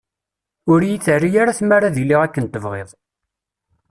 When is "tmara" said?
1.57-1.85